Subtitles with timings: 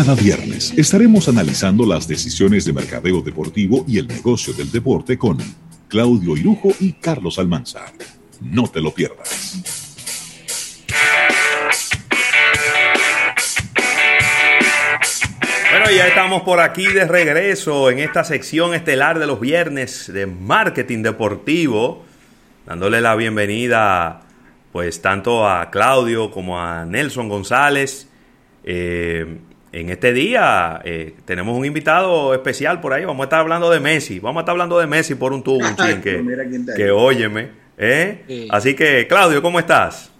[0.00, 5.36] Cada viernes estaremos analizando las decisiones de mercadeo deportivo y el negocio del deporte con
[5.88, 7.92] Claudio Irujo y Carlos Almanzar.
[8.40, 9.62] No te lo pierdas.
[15.70, 20.24] Bueno, ya estamos por aquí de regreso en esta sección estelar de los viernes de
[20.24, 22.06] marketing deportivo,
[22.64, 24.22] dándole la bienvenida
[24.72, 28.08] pues tanto a Claudio como a Nelson González.
[28.64, 29.40] Eh,
[29.72, 33.04] en este día eh, tenemos un invitado especial por ahí.
[33.04, 34.18] Vamos a estar hablando de Messi.
[34.18, 36.22] Vamos a estar hablando de Messi por un tubo, un chin, que,
[36.76, 37.50] que óyeme.
[37.78, 38.48] ¿eh?
[38.50, 40.10] Así que, Claudio, ¿cómo estás?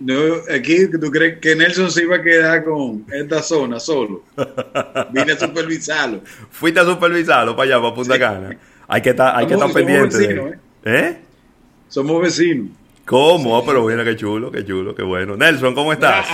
[0.00, 0.14] No,
[0.54, 4.22] aquí, ¿tú crees que Nelson se iba a quedar con esta zona solo?
[5.12, 6.20] Vine a supervisarlo.
[6.50, 8.56] Fuiste a supervisarlo para allá, para Punta Cana.
[8.86, 10.16] Hay que estar, hay que estar pendiente.
[10.16, 10.54] Vecinos,
[10.84, 11.18] ¿eh?
[11.88, 12.68] Somos vecinos.
[13.04, 13.64] ¿Cómo?
[13.64, 15.36] Pero mira, qué chulo, qué chulo, qué bueno.
[15.36, 16.26] Nelson, ¿cómo estás?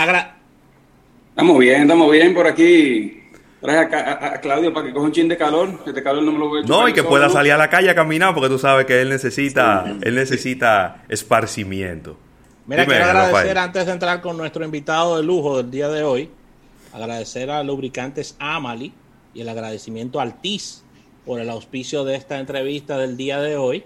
[1.35, 3.21] Estamos bien, estamos bien por aquí.
[3.59, 5.81] Trae a, Claudio para que coja un chin de calor.
[5.85, 7.89] Este calor no me lo voy a No, y que pueda salir a la calle
[7.89, 12.17] a caminar, porque tú sabes que él necesita, él necesita esparcimiento.
[12.65, 16.29] Mira, quiero agradecer antes de entrar con nuestro invitado de lujo del día de hoy,
[16.93, 18.93] agradecer a Lubricantes Amali
[19.33, 20.85] y el agradecimiento al TIS
[21.25, 23.83] por el auspicio de esta entrevista del día de hoy.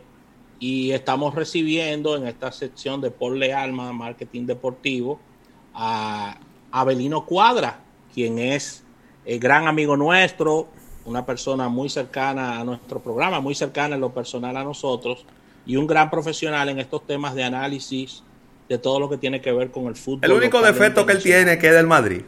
[0.60, 5.20] Y estamos recibiendo en esta sección de Por Alma Marketing Deportivo
[5.74, 6.38] a
[6.72, 7.80] Abelino Cuadra,
[8.14, 8.84] quien es
[9.26, 10.68] el eh, gran amigo nuestro,
[11.06, 15.26] una persona muy cercana a nuestro programa, muy cercana en lo personal a nosotros,
[15.66, 18.24] y un gran profesional en estos temas de análisis
[18.68, 20.22] de todo lo que tiene que ver con el fútbol.
[20.24, 22.22] El único defecto que él tiene es que es del Madrid.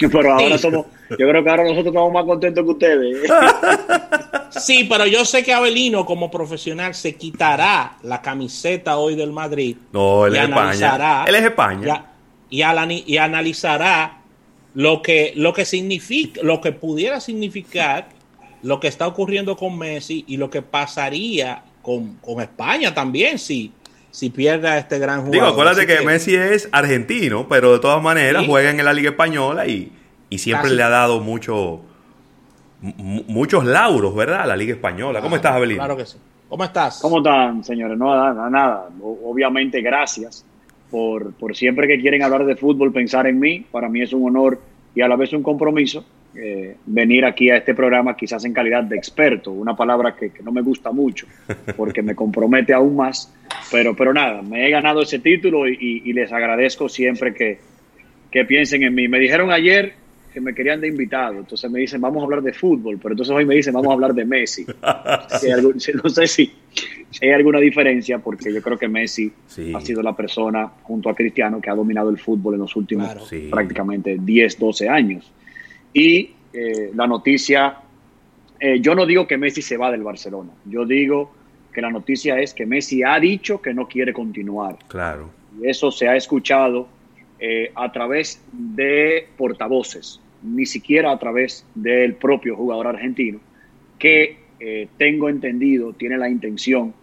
[0.00, 3.30] Pero ahora somos, yo creo que ahora nosotros estamos más contentos que ustedes.
[4.56, 9.76] Sí, pero yo sé que Abelino como profesional se quitará la camiseta hoy del Madrid.
[9.92, 11.24] No, él es España.
[11.26, 12.13] Él es España
[12.54, 14.18] y, analizará
[14.74, 18.08] lo que, lo que significa, lo que pudiera significar
[18.62, 23.72] lo que está ocurriendo con Messi y lo que pasaría con, España también si,
[24.10, 25.34] si pierde a este gran jugador.
[25.34, 29.66] Digo, acuérdate que, Messi es argentino, pero de todas maneras juega en la Liga Española
[29.66, 29.92] y,
[30.38, 31.80] siempre le ha dado mucho,
[32.80, 34.42] muchos lauros, ¿verdad?
[34.42, 35.20] A la Liga Española.
[35.20, 35.78] ¿Cómo estás, Abelino?
[35.78, 36.16] Claro que sí.
[36.48, 37.00] ¿Cómo estás?
[37.00, 37.98] ¿Cómo están, señores?
[37.98, 38.88] No, nada, nada.
[39.00, 40.44] Obviamente, gracias
[40.90, 43.64] por, siempre que quieren hablar de fútbol pensar en mí.
[43.70, 44.60] Para mí es un honor
[44.94, 46.04] y a la vez un compromiso
[46.36, 50.52] eh, venir aquí a este programa quizás en calidad de experto, una palabra que, no
[50.52, 51.26] me gusta mucho
[51.76, 53.32] porque me compromete aún más,
[53.70, 57.58] pero, pero nada, me he ganado ese título y, les agradezco siempre que,
[58.30, 59.08] que piensen en mí.
[59.08, 59.94] Me dijeron ayer
[60.34, 61.38] que me querían de invitado.
[61.38, 63.94] Entonces me dicen, vamos a hablar de fútbol, pero entonces hoy me dicen, vamos a
[63.94, 64.66] hablar de Messi.
[66.02, 66.52] no sé si,
[67.22, 69.32] hay alguna diferencia, porque yo creo que Messi
[69.72, 73.08] ha sido la persona, junto a Cristiano, que ha dominado el fútbol en los últimos
[73.48, 75.32] prácticamente 10, 12 años.
[75.92, 77.76] Y eh, la noticia,
[78.58, 81.32] eh, yo no digo que Messi se va del Barcelona, yo digo
[81.72, 84.78] que la noticia es que Messi ha dicho que no quiere continuar.
[84.88, 85.30] Claro.
[85.60, 86.88] Y eso se ha escuchado
[87.38, 93.40] eh, a través de portavoces ni siquiera a través del propio jugador argentino,
[93.98, 96.94] que eh, tengo entendido tiene la intención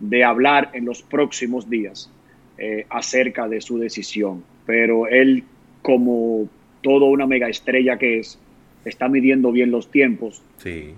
[0.00, 2.10] de hablar en los próximos días
[2.56, 4.44] eh, acerca de su decisión.
[4.64, 5.44] Pero él,
[5.82, 6.48] como
[6.82, 8.38] todo una mega estrella que es,
[8.84, 10.42] está midiendo bien los tiempos.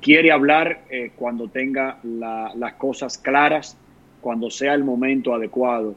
[0.01, 3.77] Quiere hablar eh, cuando tenga las cosas claras,
[4.21, 5.95] cuando sea el momento adecuado.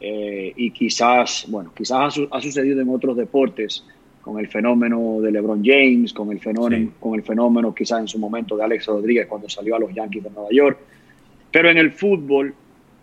[0.00, 3.84] y quizás, bueno, quizás ha, sucedido en otros deportes
[4.28, 8.18] con el fenómeno de LeBron James, con el fenómeno, con el fenómeno quizás en su
[8.18, 10.78] momento de Alex Rodríguez cuando salió a los Yankees de Nueva York.
[11.50, 12.54] Pero en el fútbol,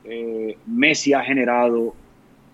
[0.04, 1.96] eh, Messi ha generado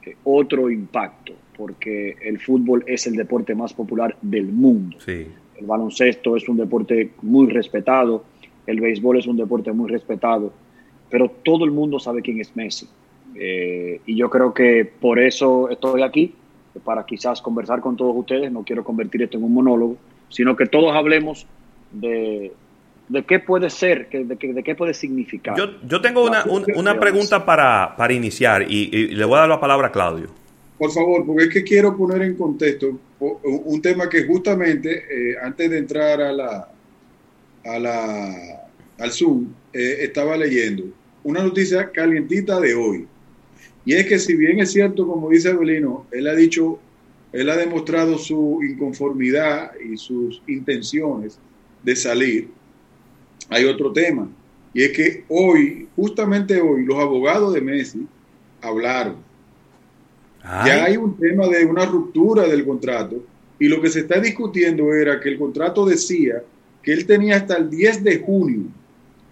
[0.06, 4.96] eh, otro impacto, porque el fútbol es el deporte más popular del mundo.
[5.06, 8.24] El baloncesto es un deporte muy respetado,
[8.66, 10.54] el béisbol es un deporte muy respetado,
[11.10, 12.88] pero todo el mundo sabe quién es Messi.
[13.36, 16.36] Eh, y yo creo que por eso estoy aquí
[16.80, 18.52] para quizás conversar con todos ustedes.
[18.52, 19.98] No quiero convertir esto en un monólogo,
[20.30, 21.46] sino que todos hablemos
[21.92, 22.52] de,
[23.10, 25.58] de qué puede ser, de, qué, de qué puede significar.
[25.58, 26.46] Yo, yo tengo una,
[26.76, 30.28] una pregunta para, para iniciar y, le voy a dar la palabra a Claudio.
[30.78, 35.70] Por favor, porque es que quiero poner en contexto un tema que justamente eh, antes
[35.70, 36.70] de entrar a la,
[37.66, 38.62] a la,
[38.98, 40.86] al Zoom eh, estaba leyendo
[41.24, 43.08] una noticia calientita de hoy.
[43.86, 46.80] Y es que si bien es cierto, como dice Abelino, él ha dicho,
[47.32, 51.40] él ha demostrado su inconformidad y sus intenciones
[51.84, 52.50] de salir,
[53.50, 54.30] hay otro tema.
[54.74, 58.08] Y es que hoy, justamente hoy, los abogados de Messi
[58.62, 59.18] hablaron.
[60.44, 63.24] Ya hay un tema de una ruptura del contrato,
[63.60, 66.42] Y lo que se está discutiendo era que el contrato decía
[66.82, 68.64] que él tenía hasta el 10 de junio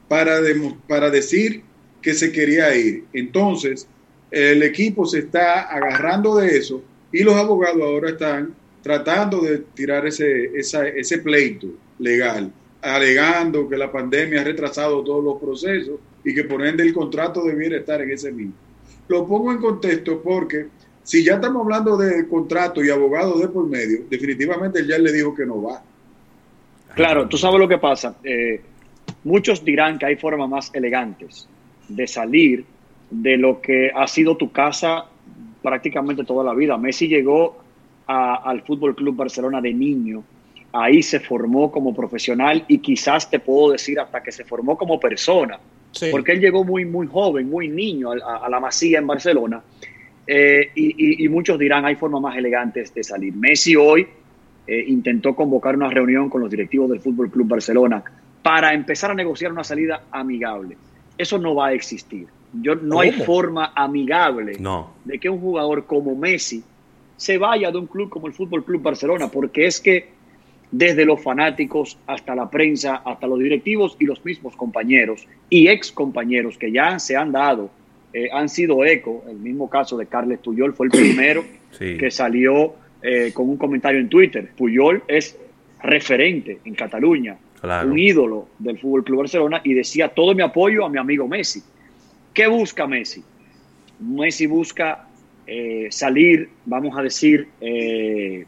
[0.07, 0.39] para,
[0.87, 1.63] para decir
[1.99, 3.05] que se quería ir.
[3.11, 3.87] Entonces,
[4.31, 6.81] el equipo se está agarrando de eso
[7.11, 11.67] y los abogados ahora están tratando de tirar ese, ese pleito
[11.97, 16.93] legal, alegando que la pandemia ha retrasado todos los procesos y que por ende el
[16.93, 18.53] contrato debiera estar en ese mismo.
[19.07, 20.67] Lo pongo en contexto porque
[21.03, 25.33] si ya estamos hablando de contrato y abogado de por medio, definitivamente ya le dijo
[25.33, 25.81] que no va.
[26.93, 28.17] Claro, tú sabes lo que pasa.
[28.23, 28.61] Eh,
[29.23, 31.47] muchos dirán que hay formas más elegantes
[31.87, 32.65] de salir
[33.09, 35.05] de lo que ha sido tu casa
[35.61, 36.77] prácticamente toda la vida.
[36.77, 37.57] Messi llegó
[38.07, 40.23] al Fútbol Club Barcelona de niño,
[40.73, 44.99] ahí se formó como profesional y quizás te puedo decir hasta que se formó como
[44.99, 45.59] persona,
[46.09, 49.61] porque él llegó muy, muy joven, muy niño a, la Masía en Barcelona.
[50.25, 53.33] Eh, y, muchos dirán, hay formas más elegantes de salir.
[53.35, 54.07] Messi hoy
[54.65, 58.03] eh, intentó convocar una reunión con los directivos del Fútbol Club Barcelona
[58.41, 60.77] para empezar a negociar una salida amigable.
[61.17, 62.27] Eso no va a existir.
[62.53, 64.57] Yo, no hay forma amigable
[65.05, 66.63] de que un jugador como Messi
[67.15, 70.07] se vaya de un club como el Fútbol Club Barcelona, porque es que
[70.71, 75.91] desde los fanáticos hasta la prensa, hasta los directivos y los mismos compañeros y ex
[75.91, 77.69] compañeros que ya se han dado,
[78.13, 79.23] eh, han sido eco.
[79.27, 81.43] El mismo caso de Carles Puyol fue el primero
[81.77, 84.51] que salió eh, con un comentario en Twitter.
[84.55, 85.37] Puyol es
[85.81, 87.37] referente en Cataluña,
[87.85, 91.61] un ídolo del Fútbol Club Barcelona y decía todo mi apoyo a mi amigo Messi.
[92.33, 93.23] ¿Qué busca Messi?
[93.99, 95.07] Messi busca
[95.45, 98.45] eh, salir, vamos a decir, eh,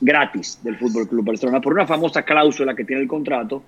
[0.00, 3.62] gratis del Fútbol Club Barcelona por una famosa cláusula que tiene el contrato,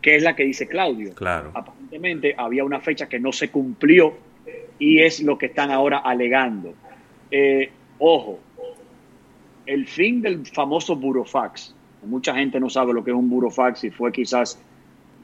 [0.00, 1.14] que es la que dice Claudio.
[1.14, 1.50] Claro.
[1.54, 4.16] Aparentemente había una fecha que no se cumplió
[4.78, 6.74] y es lo que están ahora alegando.
[7.30, 8.38] Eh, ojo,
[9.66, 11.74] el fin del famoso burofax.
[12.04, 14.58] Mucha gente no sabe lo que es un burofax y fue quizás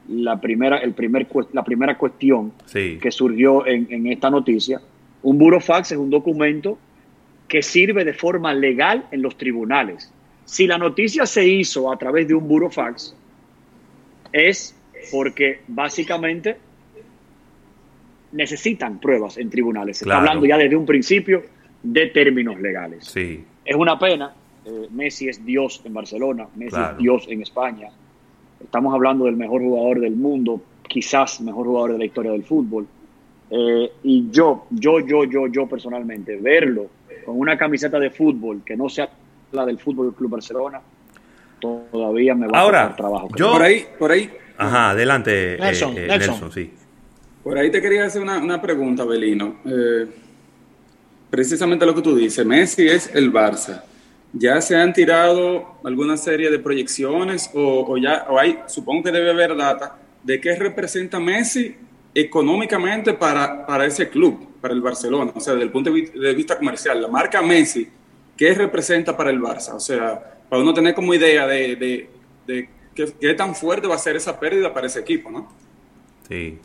[0.09, 4.81] la primera, el primer, la primera cuestión que surgió en, esta noticia.
[5.23, 6.77] Un burofax es un documento
[7.47, 10.11] que sirve de forma legal en los tribunales.
[10.45, 13.15] Si la noticia se hizo a través de un burofax,
[14.31, 14.75] es
[15.11, 16.57] porque básicamente
[18.31, 19.97] necesitan pruebas en tribunales.
[19.97, 21.43] Se está hablando ya desde un principio
[21.83, 23.05] de términos legales.
[23.05, 23.43] Sí.
[23.65, 24.33] Es una pena.
[24.65, 27.89] Eh, Messi es Dios en Barcelona, Messi es Dios en España.
[28.63, 32.87] Estamos hablando del mejor jugador del mundo, quizás mejor jugador de la historia del fútbol.
[33.49, 36.87] Eh, y yo, yo, yo, yo, yo personalmente, verlo
[37.25, 39.09] con una camiseta de fútbol que no sea
[39.51, 40.81] la del Fútbol Club Barcelona,
[41.59, 43.29] todavía me va Ahora, a costar trabajo.
[43.35, 44.29] Yo, por ahí, por ahí.
[44.57, 46.71] Ajá, adelante, eh, Nelson, sí.
[47.43, 49.57] Por ahí te quería hacer una, pregunta, Belino.
[51.29, 53.83] precisamente lo que tú dices, Messi es el Barça.
[54.33, 59.31] ¿Ya se han tirado alguna serie de proyecciones o, ya o hay, supongo que debe
[59.31, 61.75] haber data de qué representa Messi
[62.15, 65.33] económicamente para, para ese club, para el Barcelona?
[65.35, 67.89] O sea, desde el punto de vista comercial, la marca Messi,
[68.37, 69.73] ¿qué representa para el Barça?
[69.73, 72.07] O sea, para uno tener como idea de,
[72.47, 75.51] de, qué, tan fuerte va a ser esa pérdida para ese equipo, ¿no?
[76.29, 76.57] Sí.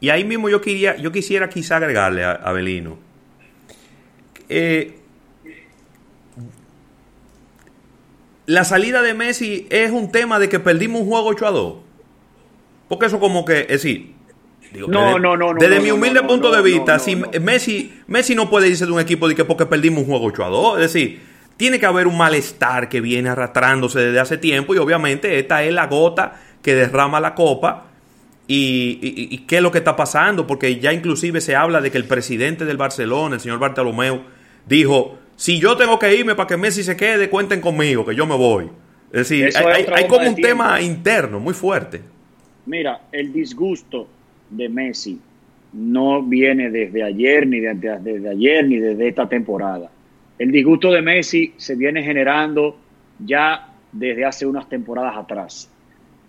[0.00, 2.98] Y ahí mismo yo, quería, yo quisiera quizá agregarle a, a Belino.
[4.48, 5.00] Eh,
[8.46, 11.74] la salida de Messi es un tema de que perdimos un juego 8 a 2.
[12.88, 14.14] Porque eso como que, es decir,
[14.88, 18.86] no, no, no, Desde mi humilde punto de vista, si Messi, Messi no puede irse
[18.86, 20.80] de un equipo de que porque perdimos un juego 8 a 2.
[20.80, 21.20] Es decir,
[21.56, 25.72] tiene que haber un malestar que viene arrastrándose desde hace tiempo y obviamente esta es
[25.72, 27.86] la gota que derrama la copa.
[28.48, 31.98] Y, y, qué es lo que está pasando, porque ya inclusive se habla de que
[31.98, 34.22] el presidente del Barcelona, el señor Bartolomeu,
[34.66, 38.26] dijo, si yo tengo que irme para que Messi se quede, cuenten conmigo, que yo
[38.26, 38.70] me voy.
[39.12, 42.00] Es decir, hay, como un tema interno muy fuerte.
[42.64, 44.08] Mira, el disgusto
[44.50, 45.20] de Messi
[45.72, 49.90] no viene desde ayer, ni desde, desde ayer, ni desde esta temporada.
[50.38, 52.76] El disgusto de Messi se viene generando
[53.18, 55.70] ya desde hace unas temporadas atrás.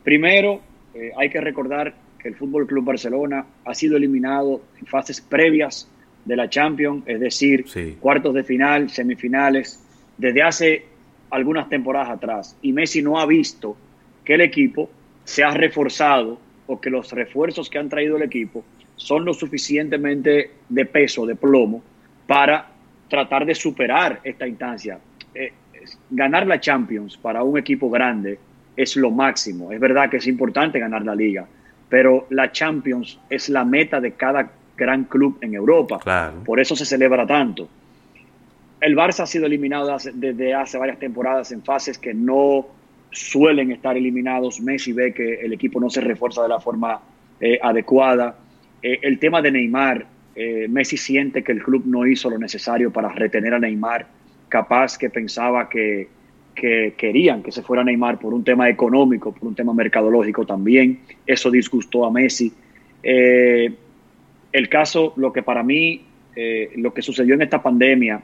[0.03, 0.61] Primero,
[0.93, 5.89] eh, hay que recordar que el Fútbol Club Barcelona ha sido eliminado en fases previas
[6.27, 7.65] de la Champions, es decir,
[7.99, 9.81] cuartos de final, semifinales,
[10.17, 10.85] desde hace
[11.29, 12.57] algunas temporadas atrás.
[12.61, 13.77] Y Messi no ha visto
[14.25, 14.89] que el equipo
[15.23, 18.63] se ha reforzado o que los refuerzos que han traído el equipo
[18.97, 21.81] son lo suficientemente de peso, de plomo,
[22.25, 22.67] para
[23.07, 24.99] tratar de superar esta instancia.
[25.33, 25.53] Eh,
[26.09, 28.37] ganar la Champions para un equipo grande
[28.75, 29.71] es lo máximo.
[29.71, 31.47] Es verdad que es importante ganar la liga,
[31.87, 35.99] pero la Champions es la meta de cada gran club en Europa.
[36.45, 37.67] Por eso se celebra tanto.
[38.79, 42.67] el Barça ha sido eliminado desde hace varias temporadas en fases que no
[43.11, 44.61] suelen estar eliminados.
[44.61, 47.01] Messi ve que el equipo no se refuerza de la forma
[47.39, 48.35] eh, adecuada.
[48.81, 50.05] Eh, el tema de Neymar,
[50.35, 54.05] eh, Messi siente que el club no hizo lo necesario para retener a Neymar,
[54.47, 56.07] capaz que pensaba que,
[56.53, 60.99] que querían que se fuera Neymar por un tema económico, por un tema mercadológico también.
[61.25, 62.53] Eso disgustó a Messi.
[64.51, 66.03] El caso, lo que para mí,
[66.75, 68.21] lo que sucedió en esta pandemia,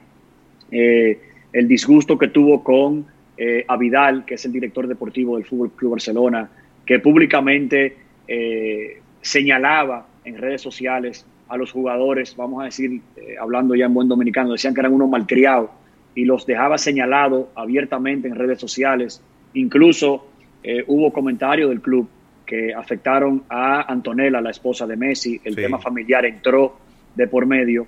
[0.72, 5.72] el disgusto que tuvo con eh, a Vidal, que es el director deportivo del Fútbol
[5.72, 6.50] Club Barcelona,
[6.86, 13.74] que públicamente eh, señalaba en redes sociales a los jugadores, vamos a decir, eh, hablando
[13.74, 15.72] ya en buen dominicano, decían que eran unos malcriados
[16.14, 19.22] y los dejaba señalado abiertamente en redes sociales.
[19.56, 20.28] Incluso
[20.88, 22.08] hubo comentarios del club
[22.46, 26.78] que afectaron a Antonella, la esposa de Messi, el tema familiar entró
[27.16, 27.88] de por medio.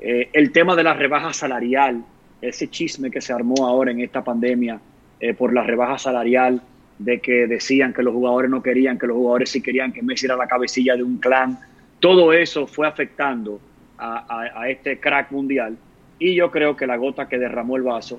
[0.00, 2.02] el tema de la rebaja salarial,
[2.40, 4.80] ese chisme que se armó ahora en esta pandemia
[5.20, 6.62] eh, por la rebaja salarial,
[6.98, 10.26] de que decían que los jugadores no querían, que los jugadores sí querían que Messi
[10.26, 11.58] era la cabecilla de un clan.
[11.98, 13.60] Todo eso fue afectando
[13.98, 15.76] a, este crack mundial
[16.18, 18.18] y yo creo que la gota que derramó el vaso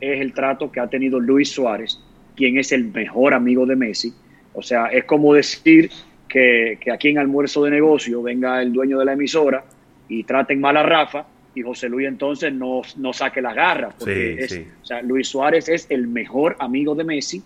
[0.00, 1.98] es el trato que ha tenido Luis Suárez,
[2.36, 4.12] quien es el mejor amigo de Messi.
[4.54, 5.90] O sea, es como decir
[6.28, 9.64] que, que aquí en almuerzo de negocio venga el dueño de la emisora
[10.08, 13.90] y traten mal a Rafa y José Luis entonces no, no saque la garra.
[13.98, 17.42] Porque O sea, Luis Suárez es el mejor amigo de Messi.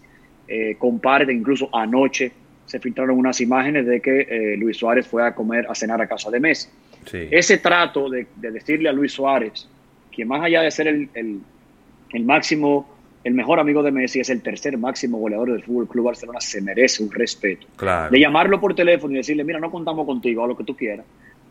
[0.49, 2.31] Eh, comparte, incluso anoche
[2.67, 6.07] se filtraron unas imágenes de que eh, Luis Suárez fue a comer, a cenar a
[6.07, 6.69] casa de Messi.
[7.13, 9.69] Ese trato de, decirle a Luis Suárez,
[10.11, 12.96] que más allá de ser el, el, máximo,
[13.27, 16.63] el mejor amigo de Messi, es el tercer máximo goleador del Fútbol Club Barcelona, se
[16.63, 17.67] merece un respeto.
[18.09, 21.05] De llamarlo por teléfono y decirle, mira, no contamos contigo, a lo que tú quieras.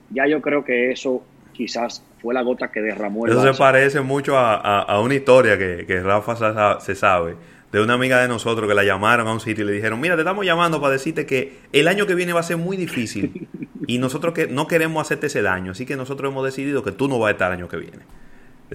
[0.10, 4.00] Ya yo creo que eso quizás fue la gota que derramó el Eso se parece
[4.00, 7.36] mucho a, una historia que, que, Rafa se sabe
[7.74, 10.15] de una amiga de nosotros que la llamaron a un sitio y le dijeron, mira,
[10.15, 13.50] te estamos llamando para decirte que el año que viene va a ser muy difícil
[13.86, 17.10] y nosotros que no queremos hacerte ese daño, así que nosotros hemos decidido que tú
[17.10, 18.00] no vas a estar el año que viene.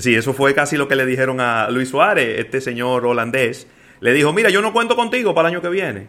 [0.00, 3.66] Sí, eso fue casi lo que le dijeron a Luis Suárez, este señor holandés.
[4.00, 6.06] Le dijo, mira, yo no cuento contigo para el año que viene.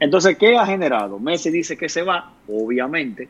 [0.00, 1.18] Entonces, ¿qué ha generado?
[1.18, 3.28] Messi dice que se va, obviamente,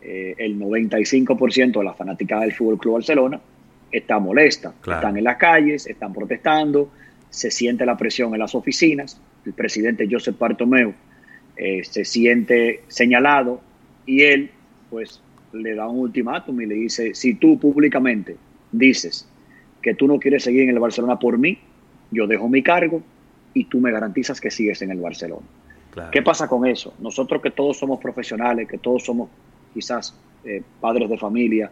[0.00, 3.38] eh, el 95% de la fanática del Fútbol Club Barcelona
[3.92, 4.72] está molesta.
[4.80, 6.90] Están en las calles, están protestando,
[7.28, 9.20] se siente la presión en las oficinas.
[9.44, 10.94] El presidente Josep Bartomeu
[11.56, 13.60] eh, se siente señalado
[14.06, 14.50] y él,
[14.90, 15.20] pues,
[15.52, 18.36] le da un ultimátum y le dice: Si tú públicamente
[18.72, 19.28] dices
[19.82, 21.58] que tú no quieres seguir en el Barcelona por mí,
[22.10, 23.02] yo dejo mi cargo
[23.54, 25.46] y tú me garantizas que sigues en el Barcelona.
[26.12, 26.94] ¿Qué pasa con eso?
[27.00, 29.30] Nosotros que todos somos profesionales, que todos somos
[29.74, 30.14] quizás
[30.44, 31.70] eh, padres de familia,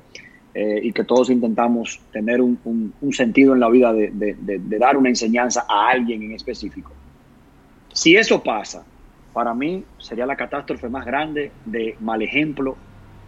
[0.58, 4.34] eh, y que todos intentamos tener un, sentido en la vida de,
[4.78, 6.92] dar una enseñanza a alguien en específico.
[7.92, 8.82] Si eso pasa,
[9.34, 12.74] para mí sería la catástrofe más grande de mal ejemplo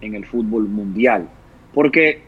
[0.00, 1.28] en el fútbol mundial.
[1.74, 2.22] Porque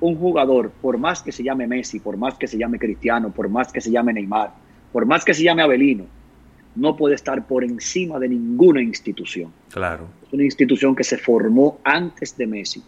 [0.00, 3.48] un jugador, por más que se llame Messi, por más que se llame Cristiano, por
[3.48, 4.52] más que se llame Neymar,
[4.92, 6.04] por más que se llame Abelino,
[6.74, 9.52] no puede estar por encima de ninguna institución.
[9.70, 10.08] Claro.
[10.26, 12.82] Es una institución que se formó antes de Messi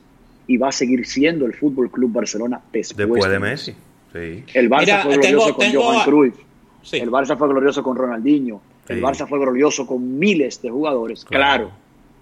[0.47, 3.73] y va a seguir siendo el Fútbol Club Barcelona después, de Messi.
[4.13, 4.45] Sí.
[4.55, 6.35] El Barça fue glorioso con Johan Cruyff.
[6.93, 8.61] El Barça fue glorioso con Ronaldinho.
[8.89, 11.25] El Barça fue glorioso con miles de jugadores.
[11.25, 11.71] Claro.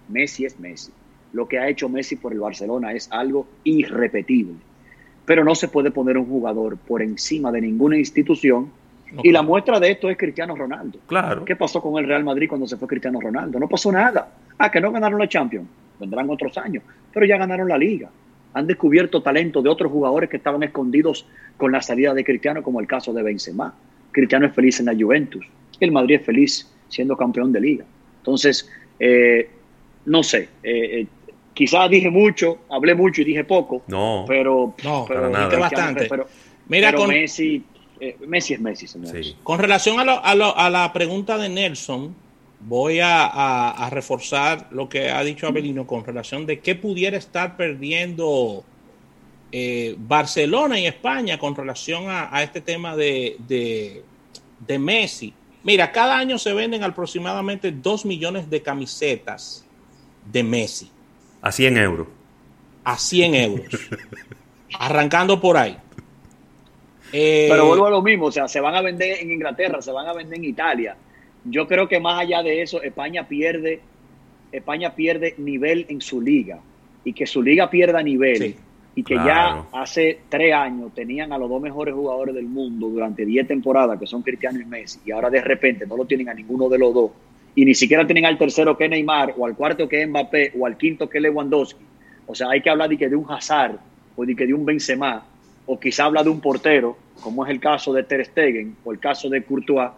[0.08, 0.92] Messi es Messi.
[1.32, 4.54] Lo que ha hecho Messi por el Barcelona es algo irrepetible.
[5.24, 8.70] Pero no se puede poner un jugador por encima de ninguna institución
[9.22, 10.98] y la muestra de esto es Cristiano Ronaldo.
[11.06, 11.44] Claro.
[11.44, 13.58] ¿Qué pasó con el Real Madrid cuando se fue Cristiano Ronaldo?
[13.58, 14.32] No pasó nada.
[14.56, 15.68] Ah, que no ganaron la Champions.
[15.98, 16.82] Vendrán otros años.
[17.12, 18.08] Pero ya ganaron la liga.
[18.54, 22.80] Han descubierto talento de otros jugadores que estaban escondidos con la salida de Cristiano, como
[22.80, 23.74] el caso de Benzema.
[24.12, 25.46] Cristiano es feliz en la Juventus.
[25.80, 27.84] El Madrid es feliz siendo campeón de liga.
[28.18, 29.50] Entonces, eh,
[30.06, 30.48] no sé.
[30.62, 31.06] Eh, eh,
[31.54, 33.82] quizás dije mucho, hablé mucho y dije poco.
[33.86, 34.24] No.
[34.26, 36.08] Pero, no, pero bastante.
[36.68, 37.08] Mira, con...
[37.08, 37.64] Messi
[38.04, 42.12] eh, Messi es Messi, Con relación a, la pregunta de Nelson,
[42.58, 48.64] voy a, reforzar lo que ha dicho Abelino con relación de qué pudiera estar perdiendo
[49.52, 55.32] eh, Barcelona y España con relación a, este tema de, de, Messi.
[55.62, 59.64] Mira, cada año se venden aproximadamente 2 millones de camisetas
[60.32, 60.90] de Messi.
[61.42, 62.06] A 100 euros.
[62.84, 63.90] A 100 euros.
[64.78, 65.76] Arrancando por ahí.
[67.12, 69.92] Eh, Pero vuelvo a lo mismo, o sea, se van a vender en Inglaterra, se
[69.92, 70.96] van a vender en Italia.
[71.44, 73.80] Yo creo que más allá de eso, España pierde,
[74.50, 76.60] España pierde nivel en su liga.
[77.04, 78.56] Y que su liga pierda nivel
[78.94, 83.24] y que ya hace tres años tenían a los dos mejores jugadores del mundo durante
[83.24, 86.34] diez temporadas, que son Cristiano y Messi, y ahora de repente no lo tienen a
[86.34, 87.10] ninguno de los dos,
[87.54, 90.76] y ni siquiera tienen al tercero que Neymar, o al cuarto que Mbappé, o al
[90.76, 91.84] quinto que Lewandowski.
[92.26, 93.76] O sea, hay que hablar de que de un Hazard,
[94.16, 95.24] o de que de un Benzema,
[95.66, 98.98] o quizá habla de un portero, como es el caso de Ter Stegen, o el
[98.98, 99.90] caso de Courtois,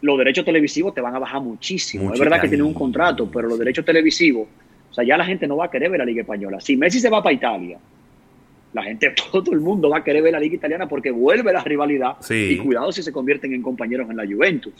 [0.00, 2.12] los derechos televisivos te van a bajar muchísimo.
[2.12, 4.46] es verdad que tienen un contrato, pero los derechos televisivos,
[4.90, 6.60] o sea, ya la gente no va a querer ver la Liga Española.
[6.60, 7.78] Si Messi se va para Italia,
[8.74, 11.62] la gente, todo el mundo va a querer ver la Liga Italiana porque vuelve la
[11.62, 12.16] rivalidad.
[12.28, 14.74] Y cuidado si se convierten en compañeros en la Juventus.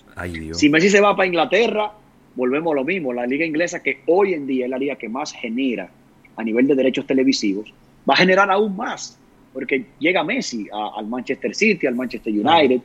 [0.52, 1.92] Si Messi se va para Inglaterra,
[2.34, 3.12] volvemos a lo mismo.
[3.12, 5.88] La Liga Inglesa, que hoy en día es la liga que más genera
[6.36, 7.72] a nivel de derechos televisivos,
[8.08, 9.18] va a generar aún más.
[9.52, 12.80] Porque llega Messi al Manchester City, al Manchester United.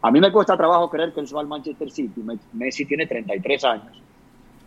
[0.00, 2.22] A mí me cuesta trabajo creer que él se va al Manchester City.
[2.52, 4.02] Messi tiene 33 años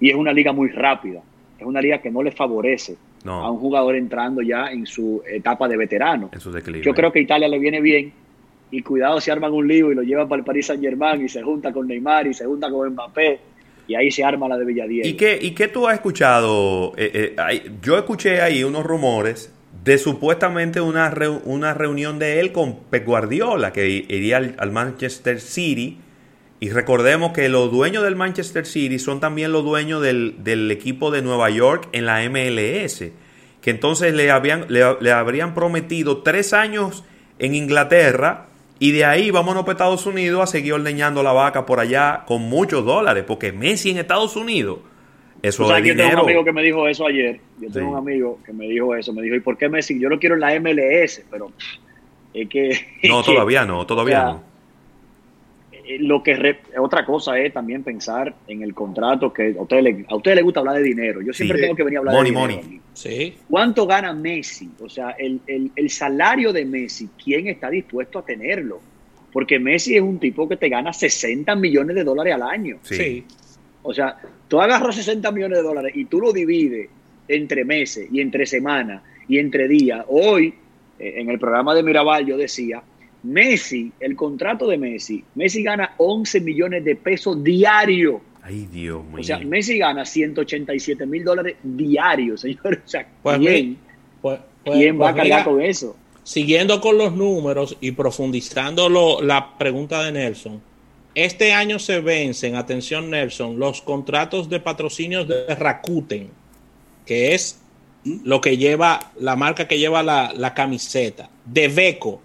[0.01, 1.21] y es una liga muy rápida.
[1.61, 5.67] Es una liga que no le favorece a un jugador entrando ya en su etapa
[5.67, 6.31] de veterano.
[6.81, 8.11] Yo creo que Italia le viene bien
[8.71, 11.29] y cuidado si arman un lío y lo llevan para el Paris Saint Germain y
[11.29, 13.39] se junta con Neymar y se junta con Mbappé
[13.87, 15.05] y ahí se arma la de Villadier.
[15.05, 16.93] ¿Y qué, y qué tú has escuchado?
[16.97, 19.53] Eh, eh, yo escuché ahí unos rumores
[19.83, 21.13] de supuestamente una,
[21.45, 25.99] una reunión de él con Pep Guardiola, que iría al Manchester City
[26.63, 31.23] y recordemos que los dueños del Manchester City son también los dueños del, equipo de
[31.23, 33.11] Nueva York en la MLS.
[33.61, 37.03] Que entonces le, habían, le, habrían prometido tres años
[37.39, 38.45] en Inglaterra
[38.77, 42.43] y de ahí vámonos para Estados Unidos a seguir ordeñando la vaca por allá con
[42.43, 43.23] muchos dólares.
[43.27, 44.81] Porque Messi en Estados Unidos,
[45.41, 46.09] eso es dinero.
[46.09, 47.39] Yo tengo un amigo que me dijo eso ayer.
[47.59, 49.11] Yo tengo un amigo que me dijo eso.
[49.13, 49.99] Me dijo, ¿y por qué Messi?
[49.99, 51.51] Yo lo quiero en la MLS, pero
[52.35, 52.69] es que...
[53.09, 54.50] No, todavía no, todavía no
[55.99, 60.15] lo que otra cosa es también pensar en el contrato que a usted le, a
[60.15, 61.21] usted le gusta hablar de dinero.
[61.21, 62.39] Yo siempre tengo que venir a hablar de dinero.
[62.39, 62.81] Money.
[62.93, 63.35] Sí.
[63.49, 64.69] ¿Cuánto gana Messi?
[64.79, 68.81] O sea, el, el, salario de Messi, ¿quién está dispuesto a tenerlo?
[69.31, 72.79] Porque Messi es un tipo que te gana 60 millones de dólares al año.
[72.81, 73.25] Sí.
[73.83, 76.89] O sea, tú agarras 60 millones de dólares y tú lo divides
[77.27, 80.05] entre meses y entre semanas y entre días.
[80.07, 80.53] Hoy,
[80.99, 82.83] eh, en el programa de Mirabal, yo decía
[83.23, 88.21] Messi, el contrato de Messi, Messi gana 11 millones de pesos diario.
[88.41, 89.19] Ay, Dios mío.
[89.19, 92.79] O sea, Messi gana 187 mil dólares diarios, señores.
[92.85, 93.77] O sea, pues ¿quién,
[94.21, 95.95] pues, pues, ¿quién va a cargar con eso?
[96.23, 98.89] Siguiendo con los números y profundizando
[99.21, 100.61] la pregunta de Nelson,
[101.13, 106.29] este año se vencen, atención Nelson, los contratos de patrocinios de Rakuten,
[107.05, 107.59] que es
[108.23, 112.21] lo que lleva, la marca que lleva la, la camiseta, de Beco,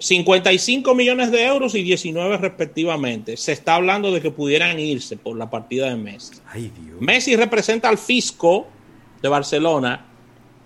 [0.00, 3.36] 55 millones de euros y 19 respectivamente.
[3.36, 6.40] Se está hablando de que pudieran irse por la partida de Messi.
[6.98, 8.66] Messi representa al fisco
[9.20, 10.06] de Barcelona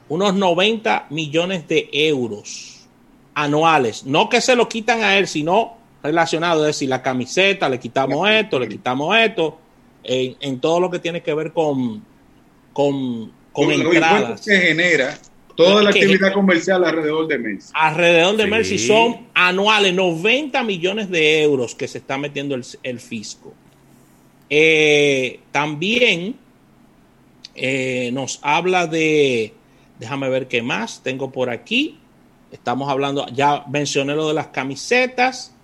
[0.09, 2.87] unos 90 millones de euros
[3.35, 4.07] anuales.
[4.07, 8.29] No que se lo quitan a él, sino relacionado, es decir, la camiseta, le quitamos
[8.31, 9.59] esto, le quitamos esto,
[10.05, 12.05] en, todo lo que tiene que ver con,
[12.73, 14.42] con, con entradas.
[14.42, 15.18] que genera
[15.56, 17.70] Toda la actividad comercial alrededor de Messi.
[17.74, 23.54] Alrededor de Messi son anuales 90 millones de euros que se está metiendo el, fisco.
[24.50, 26.36] Eh, también
[27.54, 29.54] eh, nos habla de,
[30.00, 31.98] déjame ver qué más tengo por aquí.
[32.50, 35.54] Estamos hablando, ya mencioné lo de las camisetas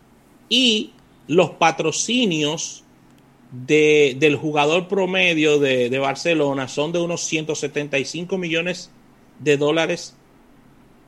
[0.48, 0.92] y
[1.26, 2.84] los patrocinios
[3.50, 8.99] del jugador promedio de, de Barcelona son de unos 175 millones de
[9.40, 10.16] dólares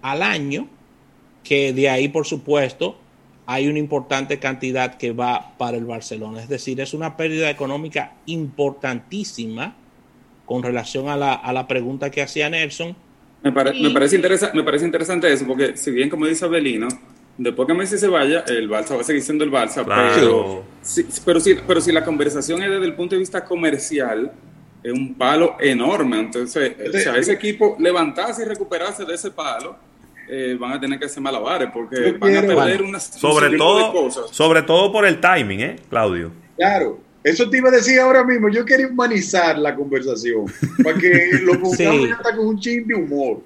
[0.03, 0.69] al año,
[1.45, 2.99] que de ahí, por supuesto,
[3.47, 6.41] hay una importante cantidad que va para el Barcelona.
[6.41, 9.77] Es decir, es una pérdida económica importantísima
[10.47, 12.97] con relación a la, a la pregunta que hacía Nelson.
[13.43, 14.19] Me, me, parece
[14.55, 16.89] me parece interesante eso, porque si bien, como dice Abelino,
[17.37, 20.65] después que Messi se vaya, el Barça va a seguir siendo el Barça, pero,
[21.25, 24.33] pero, si, pero si la conversación es desde el punto de vista comercial,
[24.83, 26.21] es un palo enorme.
[26.21, 29.77] Entonces, o sea, ese equipo levantarse y recuperarse de ese palo,
[30.29, 34.25] eh, van a tener que hacer malabares porque van a perder unas sobre todo, cosas.
[34.31, 36.31] Sobre todo por el timing, ¿eh, Claudio?
[36.57, 37.01] Claro.
[37.25, 38.49] Eso te iba a decir ahora mismo.
[38.49, 40.47] Yo quería humanizar la conversación
[40.83, 43.41] para que lo pongamos con un chin de humor.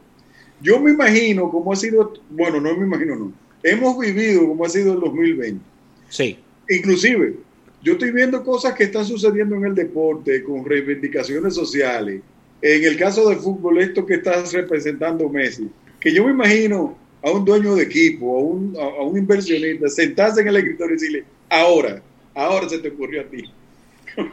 [0.61, 3.33] Yo me imagino cómo ha sido, bueno, no me imagino, no.
[3.63, 5.61] Hemos vivido cómo ha sido el 2020.
[6.09, 6.39] Sí.
[6.69, 7.35] Inclusive,
[7.83, 12.21] yo estoy viendo cosas que están sucediendo en el deporte con reivindicaciones sociales.
[12.63, 15.69] En el caso del fútbol, esto que está representando Messi,
[16.01, 20.41] que yo me imagino a un dueño de equipo, a un, a, un inversionista, sentarse
[20.41, 22.03] en el escritorio y decirle, ahora,
[22.35, 23.45] ahora se te ocurrió a ti.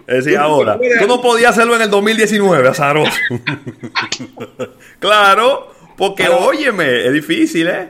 [0.07, 0.79] Es decir, ahora.
[0.99, 3.11] Tú no podías hacerlo en el 2019, azaroso.
[4.99, 7.87] claro, Porque, óyeme, es difícil, ¿eh?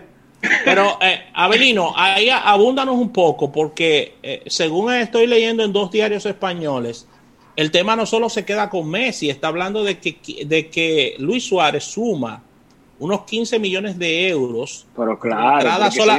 [0.66, 6.26] Pero, eh, Abelino, ahí abúndanos un poco, porque eh, según estoy leyendo en dos diarios
[6.26, 7.08] españoles,
[7.56, 11.46] el tema no solo se queda con Messi, está hablando de que, de que Luis
[11.46, 12.44] Suárez suma
[13.00, 15.68] unos 15 millones de euros Pero claro,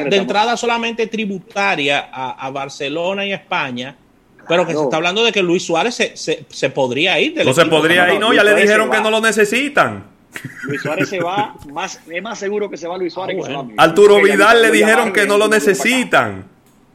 [0.08, 3.96] de entrada, solamente tributaria a, Barcelona y España.
[4.46, 7.42] Pero que se está hablando de que Luis Suárez se, se, podría ir.
[7.42, 10.13] no se podría ir, no, ya le dijeron que no lo necesitan.
[10.64, 13.52] Luis Suárez se va, más, es más seguro que se va Luis Suárez que se
[13.52, 16.44] va Arturo Vidal le dijeron que no lo necesitan.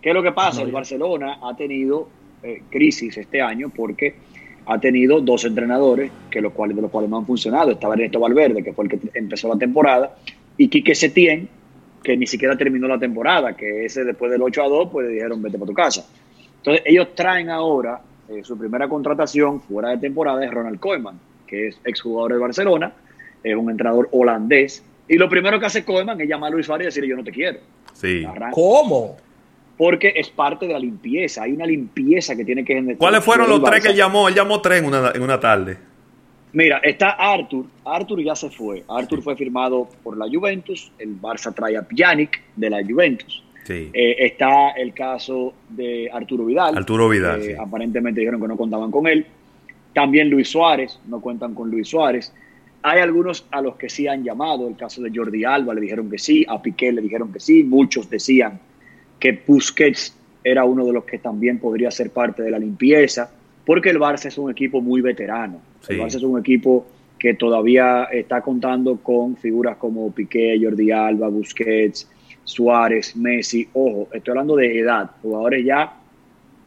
[0.02, 0.62] ¿Qué es lo que pasa?
[0.62, 2.10] El Barcelona ha tenido
[2.42, 4.16] eh, crisis este año porque
[4.66, 7.72] ha tenido dos entrenadores que los cuales, de los cuales no han funcionado.
[7.72, 10.16] Estaba Ernesto Valverde, que fue el que empezó la temporada,
[10.58, 11.50] y Quique Setién,
[12.04, 15.14] que ni siquiera terminó la temporada, que ese después del 8 a 2, pues le
[15.14, 16.06] dijeron vete para tu casa.
[16.58, 18.00] Entonces ellos traen ahora
[18.30, 22.94] eh, su primera contratación fuera de temporada es Ronald Koeman, que es exjugador de Barcelona,
[23.44, 24.84] es un entrenador holandés.
[25.08, 27.24] Y lo primero que hace Koeman es llamar a Luis Suárez y decirle yo no
[27.24, 27.60] te quiero.
[27.94, 28.26] Sí.
[28.52, 29.18] ¿Cómo?
[29.78, 31.44] Porque es parte de la limpieza.
[31.44, 34.28] Hay una limpieza que tiene que ¿Cuáles fueron los tres que llamó?
[34.28, 35.78] Él llamó tres en una, en una tarde.
[36.52, 37.66] Mira, está Arthur.
[37.86, 38.84] Arthur ya se fue.
[38.88, 40.92] Arthur fue firmado por la Juventus.
[40.98, 43.44] El Barça trae a Pjanic de la Juventus.
[43.64, 43.90] Sí.
[43.94, 46.76] Eh, está el caso de Arturo Vidal.
[46.76, 47.42] Arturo Vidal.
[47.44, 47.54] sí.
[47.54, 49.26] Aparentemente dijeron que no contaban con él.
[49.94, 51.00] También Luis Suárez.
[51.08, 52.34] No cuentan con Luis Suárez.
[52.82, 56.10] Hay algunos a los que sí han llamado, el caso de Jordi Alba le dijeron
[56.10, 58.60] que sí, a Piqué le dijeron que sí, muchos decían
[59.20, 63.30] que Busquets era uno de los que también podría ser parte de la limpieza,
[63.66, 65.60] porque el Barça es un equipo muy veterano.
[65.90, 66.88] El Barça es un equipo
[67.20, 72.10] que todavía está contando con figuras como Piqué, Jordi Alba, Busquets,
[72.46, 73.68] Suárez, Messi.
[73.74, 75.94] Ojo, estoy hablando de edad, jugadores ya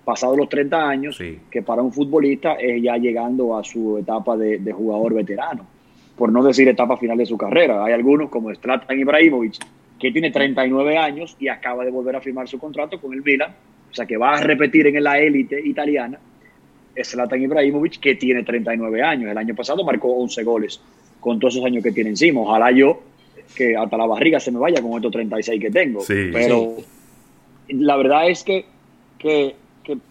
[0.04, 1.18] pasados los 30 años,
[1.50, 5.71] que para un futbolista es ya llegando a su etapa de jugador veterano
[6.16, 7.84] por no decir etapa final de su carrera.
[7.84, 9.58] Hay algunos como Zlatan Ibrahimovic,
[9.98, 13.54] que tiene 39 años y acaba de volver a firmar su contrato con el Milan,
[13.90, 16.18] o sea que va a repetir en la élite italiana.
[17.02, 19.30] Zlatan Ibrahimovic, que tiene 39 años.
[19.30, 20.80] El año pasado marcó 11 goles
[21.20, 22.40] con todos esos años que tiene encima.
[22.40, 23.00] Ojalá yo
[23.56, 26.02] que hasta la barriga se me vaya con estos 36 que tengo.
[26.06, 26.76] Pero
[27.68, 28.66] la verdad es que,
[29.18, 29.54] que,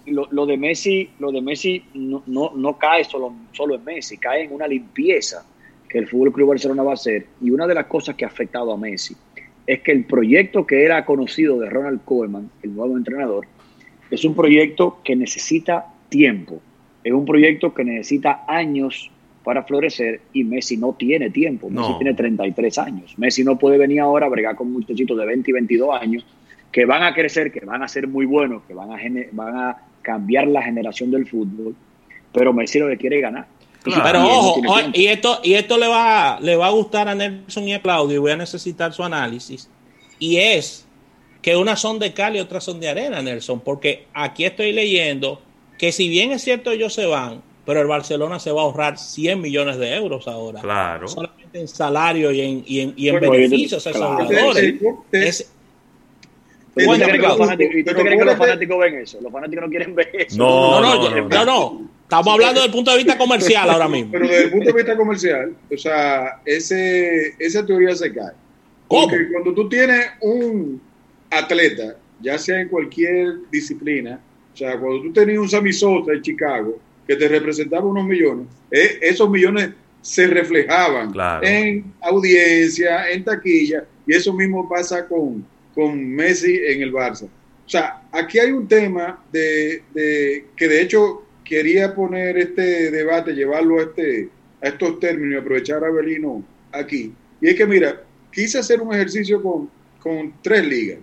[0.07, 4.43] lo, de Messi, lo de Messi no, no, no cae solo, solo en Messi, cae
[4.43, 5.45] en una limpieza
[5.91, 7.25] que el Fútbol Club Barcelona va a hacer.
[7.41, 9.13] Y una de las cosas que ha afectado a Messi
[9.67, 13.45] es que el proyecto que era conocido de Ronald Koeman, el nuevo entrenador,
[14.09, 16.61] es un proyecto que necesita tiempo.
[17.03, 19.11] Es un proyecto que necesita años
[19.43, 21.69] para florecer y Messi no tiene tiempo.
[21.69, 23.13] Messi tiene 33 años.
[23.17, 26.25] Messi no puede venir ahora a bregar con muchachitos de 20 y 22 años
[26.71, 28.99] que van a crecer, que van a ser muy buenos, que van a,
[29.33, 31.75] van a cambiar la generación del fútbol,
[32.31, 33.45] pero Messi lo que quiere ganar.
[33.83, 34.61] Pero ojo,
[34.93, 38.15] y esto, y esto le va, le va a gustar a Nelson y a Claudio,
[38.15, 39.69] y voy a necesitar su análisis.
[40.19, 40.85] Y es
[41.41, 45.41] que unas son de cal y otras son de arena, Nelson, porque aquí estoy leyendo
[45.79, 48.99] que si bien es cierto ellos se van, pero el Barcelona se va a ahorrar
[48.99, 50.61] 100 millones de euros ahora.
[50.61, 51.07] Claro.
[51.07, 54.75] Solamente en salario y en, y en, y en beneficios a esos jugadores.
[56.75, 59.19] ¿Y tú crees que los fanáticos ven eso?
[59.21, 60.37] Los fanáticos no quieren ver eso.
[60.37, 61.27] No, no, no.
[61.27, 64.11] no, no, Estamos hablando del punto de vista comercial ahora mismo.
[64.11, 68.33] Pero desde el punto de vista comercial, o sea, ese, esa teoría se cae.
[68.89, 70.81] Porque cuando tú tienes un
[71.29, 74.19] atleta, ya sea en cualquier disciplina,
[74.53, 78.47] o sea, cuando tú tenías un Sammy Sosa en Chicago, que te representaba unos millones,
[78.71, 79.69] eh, esos millones
[80.01, 86.91] se reflejaban en audiencia, en taquilla, y eso mismo pasa con, con Messi en el
[86.91, 87.23] Barça.
[87.23, 93.33] O sea, aquí hay un tema de, de que de hecho quería poner este debate,
[93.33, 94.29] llevarlo a, este,
[94.61, 97.13] a estos términos y aprovechar a Belino aquí.
[97.41, 100.99] Y es que, mira, quise hacer un ejercicio con, con tres ligas,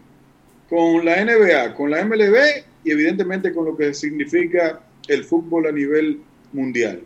[0.71, 5.73] con la NBA, con la MLB y evidentemente con lo que significa el fútbol a
[5.73, 6.23] nivel
[6.55, 7.03] mundial.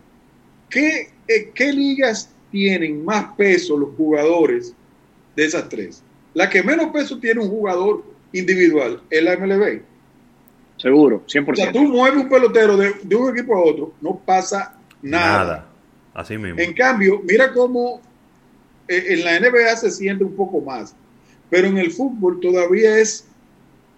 [0.70, 4.72] ¿Qué, eh, qué ligas tienen más peso los jugadores
[5.34, 6.00] de esas tres?
[6.32, 9.80] La que menos peso tiene un jugador individual es la MLB.
[10.82, 11.52] Seguro, 100%.
[11.52, 15.44] O sea, tú mueves un pelotero de, un equipo a otro, no pasa nada.
[15.44, 15.66] Nada,
[16.12, 16.58] así mismo.
[16.58, 18.00] En cambio, mira cómo
[18.88, 20.96] eh, en la NBA se siente un poco más,
[21.48, 23.28] pero en el fútbol todavía es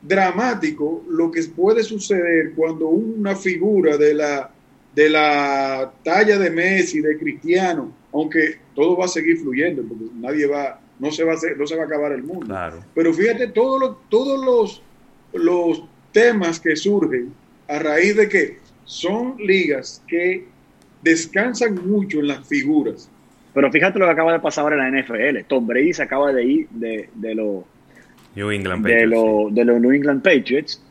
[0.03, 4.51] dramático lo que puede suceder cuando una figura de la,
[4.95, 10.47] de la talla de Messi, de Cristiano, aunque todo va a seguir fluyendo, porque nadie
[10.47, 12.45] va, no se va a, hacer, no se va a acabar el mundo.
[12.45, 12.85] Claro.
[12.95, 14.83] Pero fíjate todos los, todos los,
[15.33, 17.35] los temas que surgen
[17.69, 20.47] a raíz de que son ligas que
[21.03, 23.11] descansan mucho en las figuras.
[23.53, 25.45] Pero fíjate lo que acaba de pasar ahora en la NFL.
[25.47, 27.65] Tom Brady se acaba de ir de, de los
[28.35, 30.83] New England de los de los New England Patriots,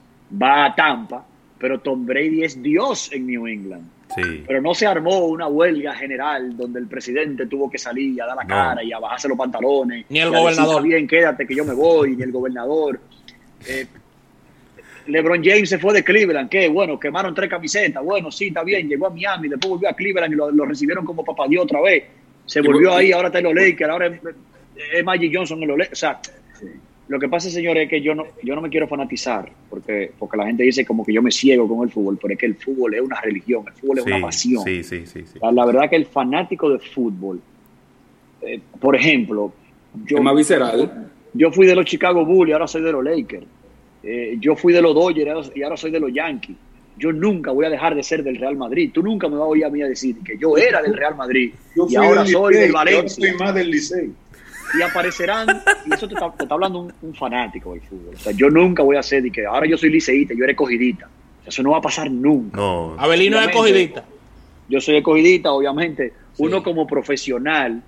[0.41, 1.25] va a Tampa,
[1.57, 3.89] pero Tom Brady es Dios en New England.
[4.15, 4.43] Sí.
[4.47, 8.35] Pero no se armó una huelga general donde el presidente tuvo que salir a dar
[8.37, 8.47] la No.
[8.49, 10.05] cara y a bajarse los pantalones.
[10.09, 10.71] Ni el decir, gobernador.
[10.75, 12.99] "Está bien, quédate que yo me voy, ni el gobernador.
[13.67, 13.87] Eh,
[15.07, 18.87] LeBron James se fue de Cleveland, que bueno, quemaron tres camisetas, bueno, sí, está bien,
[18.87, 21.81] llegó a Miami, después volvió a Cleveland y lo, lo recibieron como papá Dios otra
[21.81, 22.03] vez.
[22.45, 24.19] Se volvió ahí, ahora está en los Lakers, ahora es,
[24.93, 25.93] es Magic Johnson en los Lakers.
[25.93, 26.19] O sea,
[27.09, 30.37] lo que pasa, señores, es que yo no, yo no me quiero fanatizar, porque, porque
[30.37, 32.55] la gente dice como que yo me ciego con el fútbol, pero es que el
[32.55, 34.63] fútbol es una religión, el fútbol es una pasión.
[34.63, 35.39] Sí, sí, sí, sí.
[35.41, 37.41] La, la verdad que el fanático de fútbol,
[38.41, 39.53] eh, por ejemplo,
[40.05, 41.09] yo, Es más visceral.
[41.33, 43.45] yo fui de los Chicago Bulls y ahora soy de los Lakers.
[44.03, 46.55] Eh, yo fui de los Dodgers y ahora- soy de los Yankees.
[46.97, 48.91] Yo nunca voy a dejar de ser del Real Madrid.
[48.93, 51.15] Tú nunca me vas a oír a mí a decir que yo era del Real
[51.15, 53.27] Madrid Yo y ahora del soy Licey, del Valencia.
[53.29, 54.11] soy más del Licey.
[54.77, 55.47] Y aparecerán,
[55.85, 58.13] y eso te está, te está hablando un, un fanático del fútbol.
[58.15, 60.51] O sea, yo nunca voy a ser de que ahora yo soy liceísta, yo era
[60.53, 61.07] escogidita.
[61.45, 62.57] Eso no va a pasar nunca.
[62.57, 62.95] No.
[62.97, 63.57] Abelino es Obviamente.
[63.99, 64.05] escogidista.
[64.69, 66.13] yo soy escogidita, obviamente.
[66.33, 66.43] Sí.
[66.43, 67.81] Uno como profesional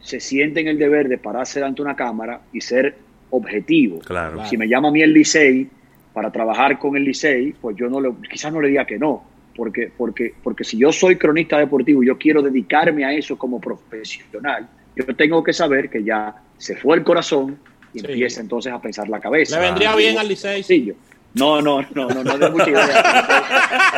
[0.00, 2.96] se siente en el deber de pararse ante una cámara y ser
[3.32, 3.98] objetivo.
[4.00, 4.44] Claro.
[4.46, 5.68] Si me llama a mí el Licey
[6.12, 9.24] para trabajar con el Licey, pues yo no le, quizás no le diga que no,
[9.56, 13.60] porque, porque, porque si yo soy cronista deportivo y yo quiero dedicarme a eso como
[13.60, 17.58] profesional, yo tengo que saber que ya se fue el corazón
[17.94, 18.06] y Sí.
[18.06, 19.58] empieza entonces a pensar la cabeza.
[19.58, 20.62] Le vendría Ah, bien al Licey.
[20.62, 20.94] sencillo.
[21.34, 23.96] No, no, no, no, no, no es mucha idea.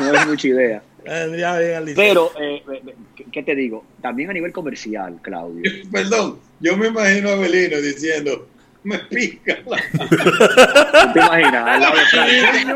[0.00, 0.82] No, no es mucha idea.
[1.04, 2.06] Le vendría bien al Licey.
[2.08, 2.94] Pero, eh, eh,
[3.30, 3.84] ¿qué- ¿qué te digo?
[4.02, 5.62] También a nivel comercial, Claudio.
[5.92, 8.46] Perdón, yo me imagino a Belino diciendo,
[8.82, 11.66] me pica la ¿Tú te imaginas?
[11.66, 12.66] Al lado de Frank,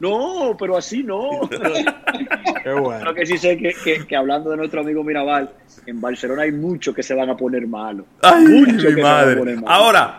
[0.00, 1.48] No, no, pero así no.
[2.62, 3.04] Qué bueno.
[3.04, 5.50] Lo que sí sé que, que, que hablando de nuestro amigo Mirabal,
[5.86, 8.06] en Barcelona hay muchos que se van a poner malos.
[8.22, 9.70] Ay, Muchos que se van a poner malos.
[9.70, 10.18] Ahora,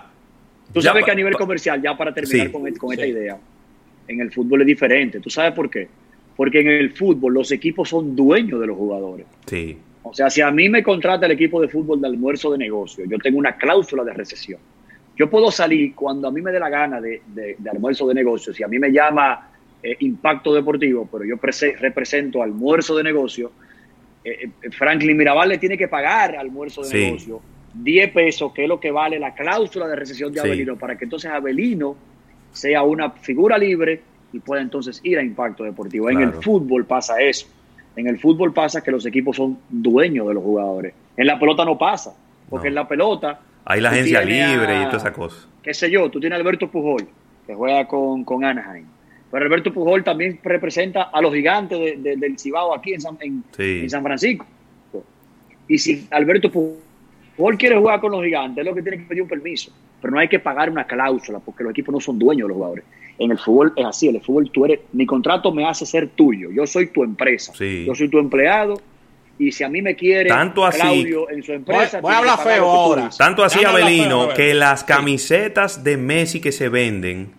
[0.74, 2.94] Tú sabes que a nivel comercial, ya para terminar Sí, con, con sí.
[2.96, 3.38] esta idea,
[4.08, 5.20] en el fútbol es diferente.
[5.20, 5.88] ¿Tú sabes por qué?
[6.36, 9.26] Porque en el fútbol los equipos son dueños de los jugadores.
[9.46, 9.78] Sí.
[10.04, 13.06] O sea, si a mí me contrata el equipo de fútbol de almuerzo de negocio,
[13.08, 14.60] yo tengo una cláusula de recesión.
[15.16, 18.16] Yo puedo salir cuando a mí me dé la gana de, de- de almuerzo de
[18.16, 18.54] negocio.
[18.54, 19.50] Si a mí me llama
[19.84, 23.52] eh, Impacto Deportivo, pero yo prese- represento almuerzo de negocio,
[24.24, 26.98] eh, eh, Franklin Mirabal le tiene que pagar almuerzo de Sí.
[26.98, 27.42] negocio
[27.76, 30.48] 10 pesos, que es lo que vale la cláusula de recesión de Sí.
[30.48, 31.96] Abelino, para que entonces Abelino
[32.52, 34.02] sea una figura libre
[34.34, 36.10] y pueda entonces ir a Impacto Deportivo.
[36.10, 37.48] En el fútbol pasa eso.
[37.96, 40.94] En el fútbol pasa que los equipos son dueños de los jugadores.
[41.16, 42.14] En la pelota no pasa,
[42.50, 42.70] porque No.
[42.70, 45.48] en la pelota, Hay la agencia libre a- y toda esa cosa.
[45.62, 47.08] qué sé yo, tú tienes a Alberto Pujol,
[47.46, 48.86] que juega con, con Anaheim.
[49.32, 53.18] Pero Alberto Pujol también representa a los gigantes de- de- del Cibao aquí en San,
[53.22, 53.80] en, Sí.
[53.84, 54.46] en San Francisco.
[55.68, 59.22] Y si Alberto Pujol quiere jugar con los gigantes, es lo que tiene que pedir
[59.24, 59.72] un permiso.
[60.02, 62.56] Pero no hay que pagar una cláusula, porque los equipos no son dueños de los
[62.58, 62.84] jugadores.
[63.20, 66.08] En el fútbol es así, en el fútbol tú eres, mi contrato me hace ser
[66.10, 67.84] tuyo, yo soy tu empresa, Sí.
[67.86, 68.82] yo soy tu empleado,
[69.38, 72.18] y si a mí me quiere Tanto así- Claudio en su empresa, Voy- voy a
[72.20, 73.10] hablar feo ahora.
[73.18, 77.32] Tanto así, Abelino, que las camisetas de Messi que se venden,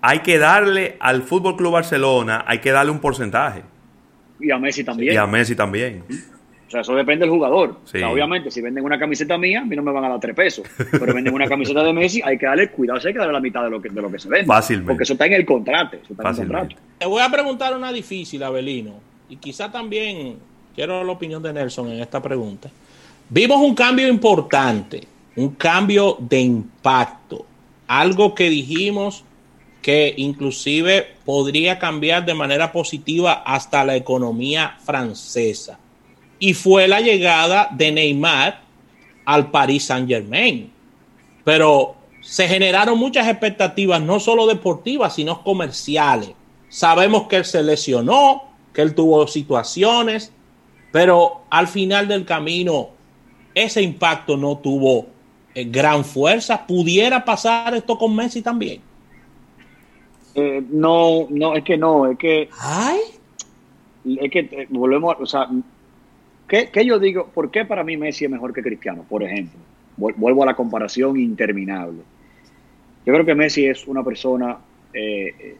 [0.00, 3.62] hay que darle al Fútbol Club Barcelona, hay que darle un porcentaje.
[4.40, 5.14] Y a Messi también.
[5.14, 6.04] Y a Messi también.
[6.68, 7.78] O sea, eso depende del jugador.
[7.86, 7.96] Sí.
[7.96, 10.20] O sea, obviamente, si venden una camiseta mía, a mí no me van a dar
[10.20, 10.66] tres pesos.
[10.90, 13.64] Pero venden una camiseta de Messi, hay que darle cuidado, hay que darle la mitad
[13.64, 14.46] de lo que, de lo que se vende.
[14.46, 14.86] Fácilmente.
[14.86, 15.96] Porque eso está en el contrato.
[15.96, 16.74] Eso está en el Fácilmente.
[16.74, 16.96] contrato.
[16.98, 18.96] Te voy a preguntar una difícil, Abelino,
[19.30, 20.36] y quizá también
[20.74, 22.68] quiero la opinión de Nelson en esta pregunta.
[23.30, 25.02] Vimos un cambio importante,
[25.36, 27.46] un cambio de impacto,
[27.86, 29.24] algo que dijimos
[29.80, 35.78] que inclusive podría cambiar de manera positiva hasta la economía francesa.
[36.38, 38.60] Y fue la llegada de Neymar
[39.24, 40.70] al Paris Saint Germain.
[41.44, 46.32] Pero se generaron muchas expectativas, no solo deportivas, sino comerciales.
[46.68, 50.32] Sabemos que él se lesionó, que él tuvo situaciones,
[50.92, 52.90] pero al final del camino
[53.54, 55.06] ese impacto no tuvo
[55.54, 56.66] eh, gran fuerza.
[56.66, 58.80] ¿Pudiera pasar esto con Messi también?
[60.34, 62.98] Eh, no, no, es que no, es que, Ay,
[64.20, 65.48] es que eh, volvemos, a- o sea,
[66.48, 67.28] ¿qué, yo digo?
[67.32, 69.04] ¿Por qué para mí Messi es mejor que Cristiano?
[69.08, 69.58] Por ejemplo,
[69.96, 71.98] Vuel- vuelvo a la comparación interminable.
[73.06, 74.58] Yo creo que Messi es una persona,
[74.92, 75.56] eh, eh,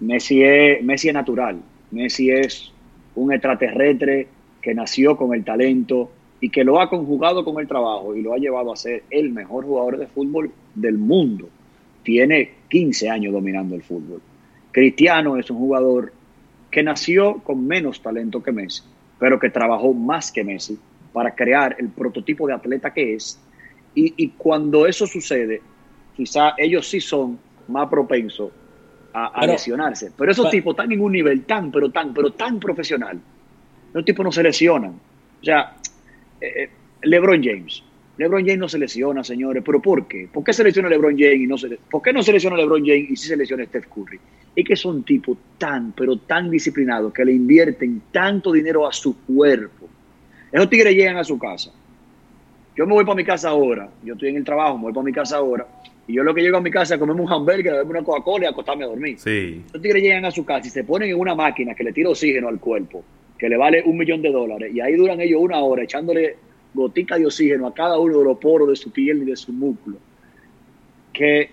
[0.00, 2.72] Messi, es, Messi es natural, Messi es
[3.14, 4.26] un extraterrestre
[4.60, 8.34] que nació con el talento y que lo ha conjugado con el trabajo y lo
[8.34, 11.48] ha llevado a ser el mejor jugador de fútbol del mundo.
[12.02, 14.20] Tiene 15 años dominando el fútbol.
[14.72, 16.12] Cristiano es un jugador
[16.70, 18.82] que nació con menos talento que Messi,
[19.22, 20.76] pero que trabajó más que Messi
[21.12, 23.40] para crear el prototipo de atleta que es.
[23.94, 25.62] Y, cuando eso sucede,
[26.16, 28.50] quizá ellos sí son más propensos
[29.12, 30.10] a, lesionarse.
[30.18, 33.20] Pero esos tipos están en un nivel tan, pero tan, pero tan profesional.
[33.92, 34.98] Los tipos no se lesionan.
[35.40, 35.76] O sea,
[36.40, 36.70] eh, eh,
[37.02, 37.80] LeBron James.
[38.18, 39.62] LeBron James no se lesiona, señores.
[39.64, 40.28] ¿Pero por qué?
[40.32, 42.84] ¿Por qué se lesiona LeBron James y no se ¿Por qué no se lesiona LeBron
[42.84, 44.20] James y sí se lesiona Steph Curry?
[44.54, 49.16] Es que son tipos tan, pero tan disciplinados que le invierten tanto dinero a su
[49.24, 49.88] cuerpo
[50.52, 51.72] esos tigres llegan a su casa.
[52.76, 53.88] Yo me voy para mi casa ahora.
[54.04, 55.66] Yo estoy en el trabajo, me voy para mi casa ahora.
[56.06, 58.44] Y yo lo que llego a mi casa es comerme un hamburger, beberme una Coca-Cola
[58.44, 59.18] y acostarme a dormir.
[59.18, 59.62] Sí.
[59.66, 62.10] Esos tigres llegan a su casa y se ponen en una máquina que le tira
[62.10, 63.02] oxígeno al cuerpo,
[63.38, 64.74] que le vale un millón de dólares.
[64.74, 66.36] Y ahí duran ellos una hora echándole
[66.74, 69.52] gotica de oxígeno a cada uno de los poros de su piel y de su
[69.52, 69.98] músculo.
[71.12, 71.50] Que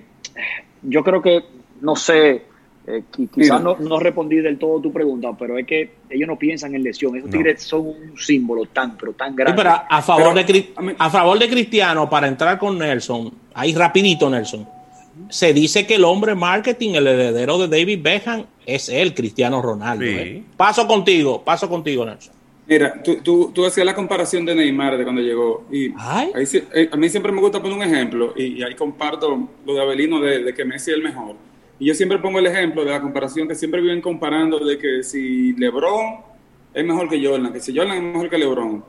[0.81, 1.43] yo creo que,
[1.81, 2.43] no sé,
[2.87, 3.03] eh,
[3.35, 6.83] quizás no, no, respondí del todo tu pregunta, pero es que ellos no piensan en
[6.83, 7.15] lesión.
[7.15, 9.61] Esos tigres son un símbolo tan, pero tan grande.
[9.89, 14.67] a favor, de, a favor de Cristiano, para entrar con Nelson, ahí rapidito Nelson,
[15.29, 20.05] se dice que el hombre marketing, el heredero de David Beckham, es él, Cristiano Ronaldo.
[20.05, 20.43] ¿eh?
[20.57, 22.38] Paso contigo, paso contigo, Nelson.
[22.69, 25.65] Mira, tú, tú, hacías la comparación de Neymar de cuando llegó.
[25.71, 29.81] Y eh, a mí siempre me gusta poner un ejemplo, y, ahí comparto lo de
[29.81, 31.35] Abelino de, de que Messi es el mejor
[31.79, 35.01] y yo siempre pongo el ejemplo de la comparación que siempre viven comparando de que
[35.01, 36.17] si LeBron
[36.73, 38.83] es mejor que Jordan, que si Jordan es mejor que LeBron.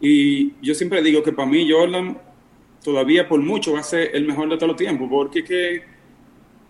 [0.00, 2.18] Y yo siempre digo que para mí Jordan
[2.84, 5.82] todavía por mucho va a ser el mejor de todos los tiempos, porque que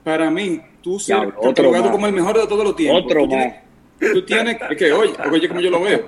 [0.04, 3.02] para mí tú ser catalogado como el mejor de todos los tiempos.
[3.04, 3.54] Otro tú tienes,
[3.98, 6.06] tú tienes, que oye, oye como yo lo veo.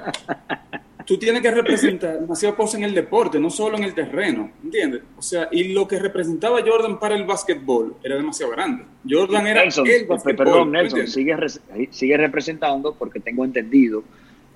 [1.05, 5.03] tú tienes que representar demasiadas cosas en el deporte, no solo en el terreno, ¿entiendes?
[5.17, 8.85] O sea, y lo que representaba Jordan para el básquetbol era demasiado grande.
[9.09, 11.35] Jordan era Nelson, el Perdón, Nelson, sigue,
[11.91, 14.05] sigue representando porque tengo entendido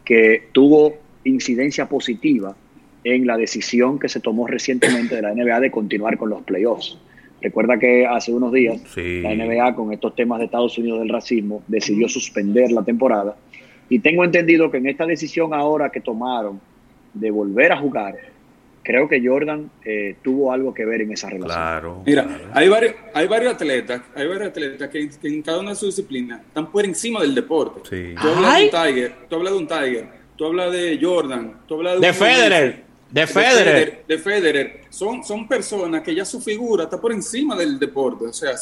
[0.04, 2.54] que tuvo incidencia positiva
[3.04, 6.98] en la decisión que se tomó recientemente de la NBA de continuar con los playoffs.
[7.42, 11.62] Recuerda que hace unos días la NBA, con estos temas de Estados Unidos del racismo,
[11.66, 13.36] decidió suspender la temporada
[13.88, 16.60] y tengo entendido que en esta decisión ahora que tomaron
[17.12, 18.14] de volver a jugar,
[18.82, 21.56] creo que Jordan eh, tuvo algo que ver en esa relación.
[21.56, 22.02] Claro.
[22.06, 25.94] Mira, hay varios, hay varios atletas, hay varios atletas que, en cada una de sus
[25.94, 27.80] disciplinas están por encima del deporte.
[27.90, 28.14] Sí.
[28.20, 31.74] Tú hablas de un Tiger, tú hablas de un Tiger, tú hablas de Jordan, tú
[31.74, 32.91] hablas de, de Federer.
[33.12, 34.04] De Federer.
[34.08, 34.80] De Federer.
[34.88, 38.26] Son, son personas que ya su figura está por encima del deporte.
[38.26, 38.52] O sea,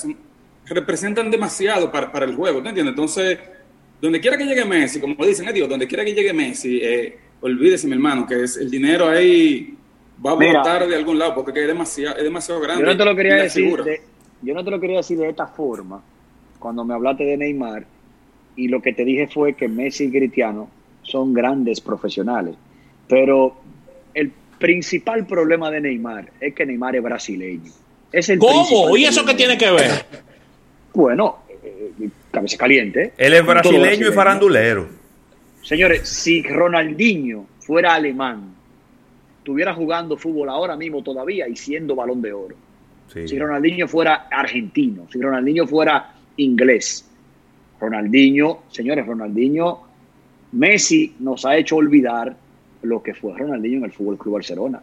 [0.67, 2.61] representan demasiado para, para el juego.
[2.61, 2.93] ¿te entiendes?
[2.93, 3.39] Entonces,
[4.01, 7.87] donde quiera que llegue Messi, como dicen, eh, donde quiera que llegue Messi, eh, olvídese,
[7.87, 9.77] mi hermano, que es el dinero ahí
[10.25, 12.83] va a botar de algún lado porque es demasiado, es demasiado grande.
[12.83, 13.83] Yo no te lo quería decir.
[13.85, 14.01] De,
[14.43, 16.03] yo no te lo quería decir de esta forma
[16.59, 17.87] cuando me hablaste de Neymar
[18.57, 20.69] y lo que te dije fue que Messi y Cristiano
[21.03, 22.55] son grandes profesionales,
[23.09, 23.57] pero
[24.61, 27.73] principal problema de Neymar es que Neymar es brasileño.
[28.12, 28.96] Es el ¿Cómo?
[28.96, 30.05] ¿Y eso qué tiene que ver?
[30.92, 31.38] Bueno,
[32.31, 33.12] cabeza caliente.
[33.16, 34.88] Él es brasileño y farandulero.
[35.62, 38.55] Señores, si Ronaldinho fuera alemán,
[39.38, 42.57] estuviera jugando fútbol ahora mismo todavía y siendo balón de oro.
[43.09, 47.09] Si Ronaldinho fuera argentino, si Ronaldinho fuera inglés,
[47.81, 49.81] Ronaldinho, señores, Ronaldinho,
[50.53, 52.37] Messi nos ha hecho olvidar
[52.83, 54.81] lo que fue Ronaldinho en el Fútbol Club Barcelona.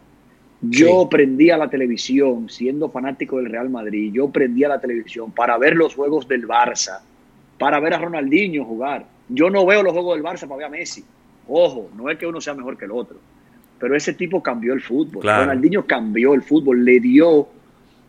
[0.60, 5.76] Yo prendía la televisión, siendo fanático del Real Madrid, yo prendía la televisión para ver
[5.76, 7.00] los juegos del Barça,
[7.58, 9.06] para ver a Ronaldinho jugar.
[9.28, 11.04] Yo no veo los juegos del Barça para ver a Messi.
[11.46, 13.18] Ojo, no es que uno sea mejor que el otro,
[13.78, 15.22] pero ese tipo cambió el fútbol.
[15.22, 17.48] Ronaldinho cambió el fútbol, le dio,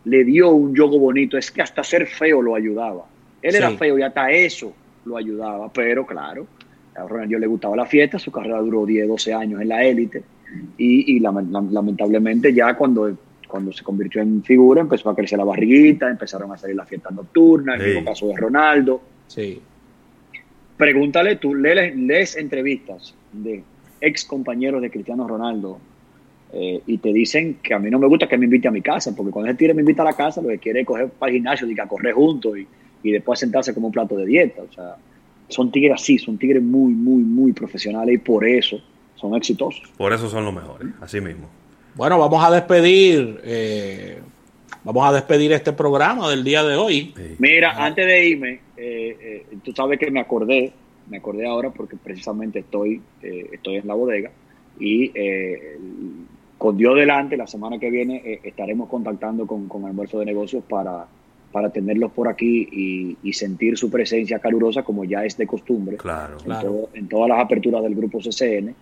[0.04, 1.38] le dio un juego bonito.
[1.38, 3.04] Es que hasta ser feo lo ayudaba.
[3.42, 4.74] Él era feo y hasta eso
[5.04, 6.46] lo ayudaba, pero claro,
[7.00, 10.22] a Ronaldinho le gustaba la fiesta, su carrera duró 10, 12 años en la élite
[10.76, 16.52] y, lamentablemente ya cuando, cuando se convirtió en figura empezó a crecer la barriguita, empezaron
[16.52, 19.00] a salir las fiestas nocturnas, el mismo caso de Ronaldo.
[19.26, 19.60] Sí.
[20.76, 23.62] Pregúntale, tú lees, lees entrevistas de
[24.00, 25.78] ex compañeros de Cristiano Ronaldo
[26.52, 28.80] eh, y te dicen que a mí no me gusta que me invite a mi
[28.80, 31.08] casa, porque cuando ese tigre me invita a la casa, lo que quiere es coger
[31.10, 32.66] para el gimnasio y a correr juntos y,
[33.02, 34.62] y después sentarse como un plato de dieta.
[34.62, 34.96] O sea,
[35.50, 38.80] son tigres así, son tigres muy, muy, muy profesionales y por eso
[39.16, 39.82] son exitosos.
[39.96, 41.48] Por eso son los mejores, así mismo.
[41.94, 44.18] Bueno, vamos a despedir, eh,
[44.84, 47.14] vamos a despedir este programa del día de hoy.
[47.38, 50.72] Mira, antes de irme, eh, eh, tú sabes que me acordé,
[51.08, 54.30] me acordé ahora porque precisamente estoy, estoy en la bodega
[54.78, 55.12] y
[56.56, 61.06] con Dios delante, la semana que viene estaremos contactando con, con Almuerzo de Negocios para,
[61.52, 66.36] para tenerlos por aquí y, sentir su presencia calurosa como ya es de costumbre claro,
[66.92, 68.74] en, en todas las aperturas del grupo CCN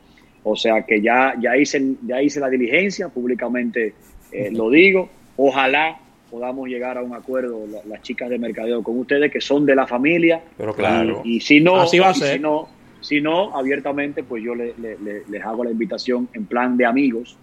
[0.42, 3.94] O sea que ya, ya, hice, ya hice la diligencia, públicamente
[4.32, 5.08] eh, lo digo.
[5.36, 5.98] Ojalá
[6.30, 9.86] podamos llegar a un acuerdo las chicas de mercadeo con ustedes que son de la
[9.86, 10.42] familia.
[10.56, 11.22] Pero claro.
[11.24, 12.36] Y, si no, Así va a ser.
[12.36, 12.68] Si no,
[13.00, 17.36] si no, abiertamente, pues yo les hago la invitación en plan de amigos,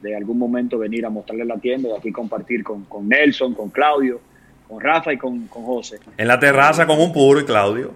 [0.00, 3.70] de algún momento venir a mostrarles la tienda y aquí compartir con, con Nelson, con
[3.70, 4.20] Claudio,
[4.72, 5.98] con Rafa y con, con José.
[6.16, 7.92] En la terraza con un puro y Claudio.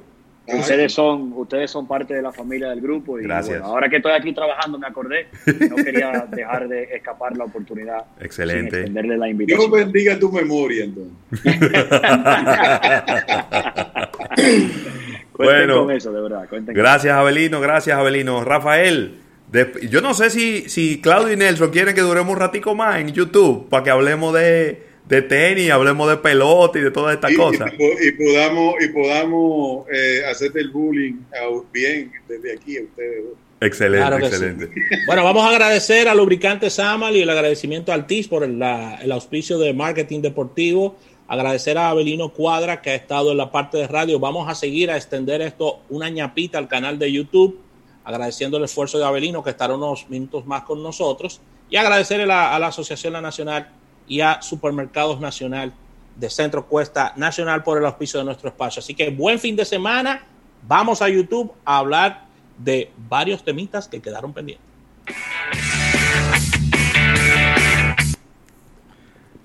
[0.46, 3.60] Ustedes son, ustedes son parte de la familia del grupo y Gracias.
[3.62, 5.26] ahora que estoy aquí trabajando me acordé,
[5.68, 8.04] no quería dejar de escapar la oportunidad.
[8.20, 8.76] Excelente.
[8.76, 9.70] extenderle la invitación.
[9.70, 11.12] Dios bendiga tu memoria entonces.
[15.36, 16.46] bueno, con eso, de verdad.
[16.50, 18.44] gracias, Abelino, gracias, Abelino.
[18.44, 19.18] Rafael,
[19.90, 23.08] yo no sé si, si Claudio y Nelson quieren que duremos un ratico más en
[23.08, 27.72] YouTube para que hablemos de, de tenis, hablemos de pelota y de todas estas cosas.
[27.78, 31.14] Y, podamos, y podamos eh, hacerte el bullying
[31.72, 33.24] bien desde aquí a ustedes.
[33.60, 34.70] Excelente, excelente.
[35.06, 39.12] Bueno, vamos a agradecer a Lubricante Samal y el agradecimiento al TIS por el, el
[39.12, 40.96] auspicio de marketing deportivo.
[41.28, 44.18] Agradecer a Abelino Cuadra que ha estado en la parte de radio.
[44.18, 47.58] Vamos a seguir a extender esto una ñapita al canal de YouTube,
[48.04, 51.40] agradeciendo el esfuerzo de Abelino que estará unos minutos más con nosotros
[51.70, 53.70] y agradecer a la, a la Asociación Nacional
[54.06, 55.72] y a Supermercados Nacional
[56.16, 58.80] de Centro Cuesta Nacional por el auspicio de nuestro espacio.
[58.80, 60.24] Así que buen fin de semana.
[60.66, 62.26] Vamos a YouTube a hablar
[62.58, 64.66] de varios temitas que quedaron pendientes.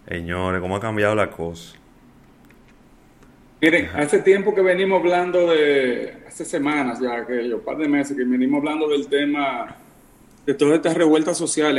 [0.07, 1.77] Señores, ¿cómo ha cambiado la cosa?
[3.61, 8.17] Miren, hace tiempo que venimos hablando de, hace semanas ya, que un par de meses
[8.17, 9.75] que venimos hablando del tema
[10.45, 11.77] de todas estas revueltas sociales